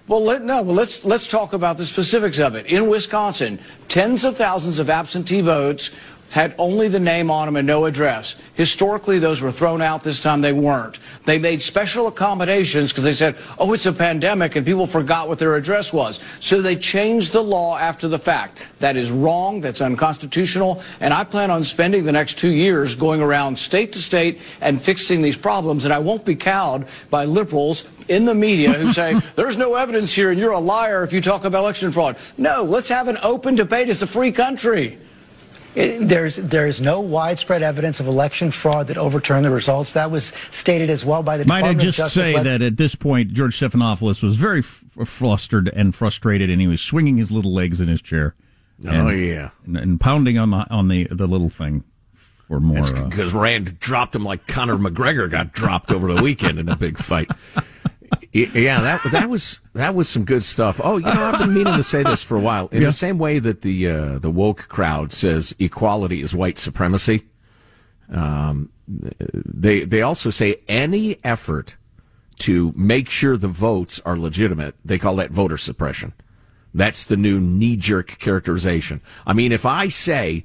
[0.08, 0.62] Well, let, no.
[0.62, 2.66] Well, let's let's talk about the specifics of it.
[2.66, 5.92] In Wisconsin, tens of thousands of absentee votes
[6.30, 8.36] had only the name on them and no address.
[8.54, 10.02] Historically, those were thrown out.
[10.02, 10.98] This time, they weren't.
[11.26, 15.38] They made special accommodations because they said, "Oh, it's a pandemic," and people forgot what
[15.38, 16.20] their address was.
[16.38, 18.60] So they changed the law after the fact.
[18.78, 19.60] That is wrong.
[19.60, 20.82] That's unconstitutional.
[21.00, 24.80] And I plan on spending the next two years going around state to state and
[24.80, 25.84] fixing these problems.
[25.84, 30.12] And I won't be cowed by liberals in the media who say, there's no evidence
[30.12, 32.16] here and you're a liar if you talk about election fraud.
[32.38, 33.88] No, let's have an open debate.
[33.88, 34.98] It's a free country.
[35.74, 39.92] It- there's there is no widespread evidence of election fraud that overturned the results.
[39.92, 42.22] That was stated as well by the Might I Department of just Justice.
[42.24, 46.60] say led- that at this point, George Stephanopoulos was very f- flustered and frustrated, and
[46.60, 48.34] he was swinging his little legs in his chair.
[48.84, 49.50] Oh, and, yeah.
[49.66, 52.78] and, and pounding on the on the the little thing for more.
[52.78, 56.76] Uh, because Rand dropped him like Conor McGregor got dropped over the weekend in a
[56.76, 57.30] big fight.
[58.32, 60.80] Yeah, that that was that was some good stuff.
[60.82, 62.68] Oh, you know, I've been meaning to say this for a while.
[62.68, 62.88] In Yeah.
[62.88, 67.24] the same way that the uh, the woke crowd says equality is white supremacy,
[68.12, 71.76] um, they they also say any effort
[72.38, 76.12] to make sure the votes are legitimate, they call that voter suppression.
[76.72, 79.00] That's the new knee jerk characterization.
[79.26, 80.44] I mean, if I say,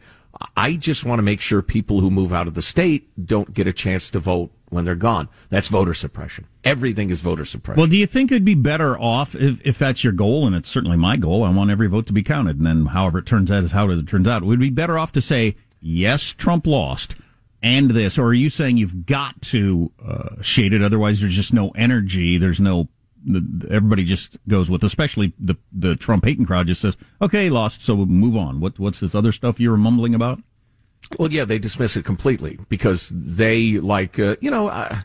[0.57, 3.68] I just want to make sure people who move out of the state don't get
[3.68, 6.47] a chance to vote when they're gone, that's voter suppression.
[6.63, 7.80] Everything is voter suppression.
[7.80, 10.68] well, do you think it'd be better off if, if that's your goal, and it's
[10.70, 11.43] certainly my goal?
[11.43, 13.89] I want every vote to be counted, and then however it turns out is how
[13.89, 14.43] it turns out.
[14.43, 17.16] We'd be better off to say yes, Trump lost,
[17.61, 20.82] and this, or are you saying you've got to uh, shade it?
[20.84, 22.38] Otherwise, there's just no energy.
[22.38, 22.89] There's no.
[23.24, 27.82] the- Everybody just goes with, especially the the Trump hating crowd, just says, "Okay, lost,
[27.82, 30.41] so we'll move on." What what's this other stuff you were mumbling about?
[31.20, 34.99] Well, yeah, they dismiss it completely because they like, uh, you know, uh,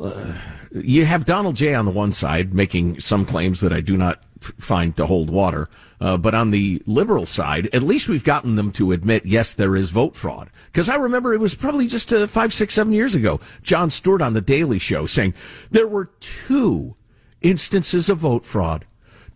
[0.00, 0.34] uh,
[0.72, 4.22] you have Donald J on the one side making some claims that I do not
[4.42, 5.68] f- find to hold water.
[6.00, 9.76] Uh, but on the liberal side, at least we've gotten them to admit, yes, there
[9.76, 10.50] is vote fraud.
[10.66, 14.22] Because I remember it was probably just uh, five, six, seven years ago, Jon Stewart
[14.22, 15.34] on the Daily Show saying
[15.70, 16.96] there were two
[17.42, 18.86] instances of vote fraud.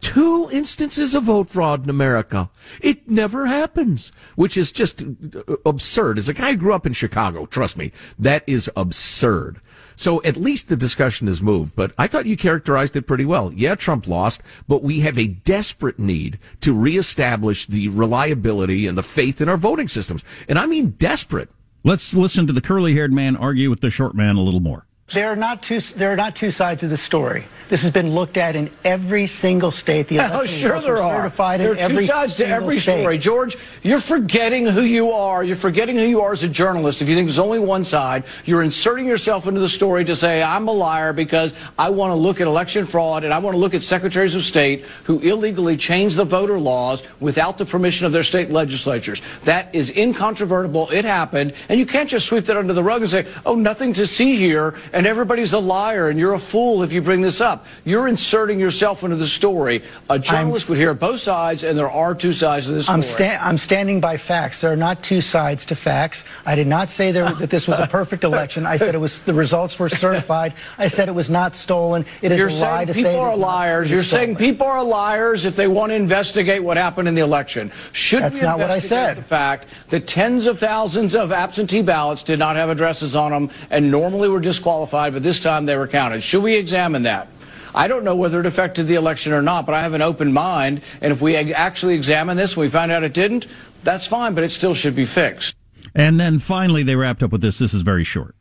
[0.04, 2.50] Two instances of vote fraud in America.
[2.82, 6.18] It never happens, which is just uh, absurd.
[6.18, 9.62] As a guy who grew up in Chicago, trust me, that is absurd.
[9.96, 13.50] So at least the discussion has moved, but I thought you characterized it pretty well.
[13.54, 19.02] Yeah, Trump lost, but we have a desperate need to reestablish the reliability and the
[19.02, 20.22] faith in our voting systems.
[20.50, 21.48] And I mean desperate.
[21.82, 24.86] Let's listen to the curly-haired man argue with the short man a little more.
[25.12, 25.80] There are not two.
[25.80, 27.44] There are not two sides of the story.
[27.68, 30.06] This has been looked at in every single state.
[30.08, 31.16] The Oh, election sure results there are.
[31.22, 33.00] certified There in are two sides to single every state.
[33.00, 33.18] story.
[33.18, 35.42] George, you're forgetting who you are.
[35.42, 37.00] You're forgetting who you are as a journalist.
[37.00, 40.42] If you think there's only one side, you're inserting yourself into the story to say,
[40.42, 43.58] I'm a liar because I want to look at election fraud and I want to
[43.58, 48.12] look at secretaries of state who illegally change the voter laws without the permission of
[48.12, 49.22] their state legislatures.
[49.44, 50.90] That is incontrovertible.
[50.90, 51.54] It happened.
[51.70, 54.36] And you can't just sweep that under the rug and say, oh, nothing to see
[54.36, 57.66] here and everybody's a liar and you're a fool if you bring this up.
[57.84, 59.82] You're inserting yourself into the story.
[60.08, 62.96] A journalist would hear both sides and there are two sides to this story.
[62.96, 64.60] I'm, sta- I'm standing by facts.
[64.60, 66.24] There are not two sides to facts.
[66.46, 68.66] I did not say there, that this was a perfect election.
[68.66, 70.54] I said it was the results were certified.
[70.78, 72.06] I said it was not stolen.
[72.22, 73.90] It is You're a lie to people say it are liars.
[73.90, 77.72] You're saying people are liars if they want to investigate what happened in the election.
[77.92, 79.16] Should That's not what I said.
[79.16, 83.50] The fact that tens of thousands of absentee ballots did not have addresses on them
[83.70, 86.22] and normally were disqualified, but this time they were counted.
[86.22, 87.28] Should we examine that?
[87.74, 90.32] I don't know whether it affected the election or not, but I have an open
[90.32, 90.82] mind.
[91.00, 93.46] And if we actually examine this and we find out it didn't,
[93.82, 95.56] that's fine, but it still should be fixed.
[95.94, 97.58] And then finally, they wrapped up with this.
[97.58, 98.34] This is very short.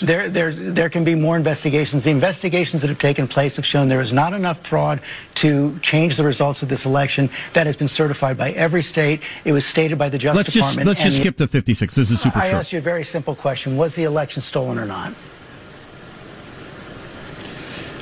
[0.00, 2.04] There, there, there can be more investigations.
[2.04, 5.00] The investigations that have taken place have shown there is not enough fraud
[5.36, 7.30] to change the results of this election.
[7.54, 9.22] That has been certified by every state.
[9.44, 11.94] It was stated by the Justice Let's just let's just skip to 56.
[11.94, 12.54] This is super I short.
[12.54, 15.14] asked you a very simple question: Was the election stolen or not?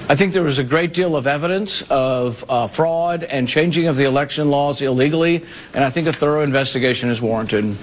[0.07, 3.97] I think there was a great deal of evidence of uh, fraud and changing of
[3.97, 5.43] the election laws illegally,
[5.73, 7.75] and I think a thorough investigation is warranted.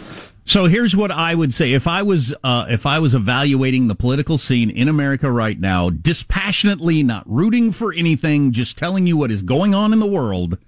[0.46, 3.96] So here's what I would say: if I was uh, if I was evaluating the
[3.96, 9.32] political scene in America right now, dispassionately, not rooting for anything, just telling you what
[9.32, 10.60] is going on in the world,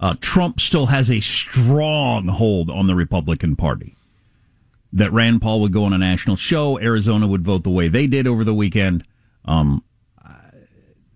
[0.00, 3.94] uh, Trump still has a strong hold on the Republican Party.
[4.92, 8.08] That Rand Paul would go on a national show, Arizona would vote the way they
[8.08, 9.04] did over the weekend.
[9.44, 9.84] Um,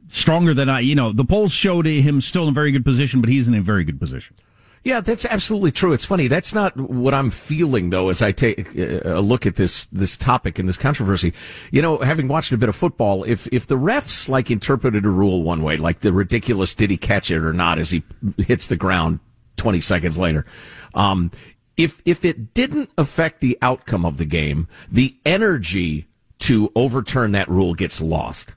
[0.09, 3.21] stronger than I, you know, the polls showed him still in a very good position,
[3.21, 4.37] but he's in a very good position.
[4.85, 5.93] Yeah, that's absolutely true.
[5.93, 6.29] It's funny.
[6.29, 10.17] That's not what I'm feeling though as I take uh, a look at this this
[10.17, 11.35] topic and this controversy.
[11.71, 15.11] You know, having watched a bit of football, if if the refs like interpreted a
[15.11, 18.03] rule one way, like the ridiculous did he catch it or not as he
[18.39, 19.21] hits the ground
[19.57, 20.47] 20 seconds later,
[20.95, 21.33] um,
[21.77, 26.07] if if it didn't affect the outcome of the game, the energy
[26.39, 28.55] to overturn that rule gets lost.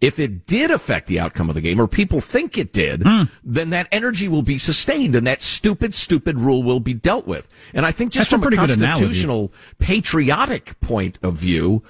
[0.00, 3.02] If it did affect the outcome of the game, or people think it did,
[3.42, 7.48] then that energy will be sustained, and that stupid, stupid rule will be dealt with.
[7.72, 8.78] And I think just That's a from a, analogy.
[8.80, 11.82] constitutional, patriotic point of view,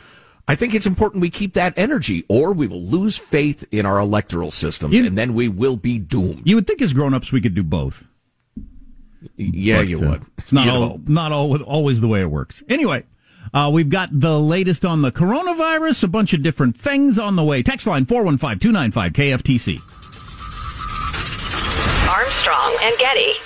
[0.46, 3.98] I think it's important we keep that energy, or we will lose faith in our
[3.98, 6.42] electoral systems, and then we will be doomed.
[6.44, 8.04] You would think as grown-ups we could do both.
[9.36, 10.22] Yeah, But, you uh, would.
[10.38, 12.62] It's not all, not all, always the way it works.
[12.68, 13.02] Anyway,
[13.56, 17.42] uh, we've got the latest on the coronavirus, a bunch of different things on the
[17.42, 17.62] way.
[17.62, 19.80] Text line 415 295 KFTC.
[22.08, 23.45] Armstrong and Getty.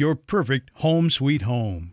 [0.00, 1.92] your perfect home sweet home.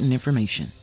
[0.01, 0.80] important information.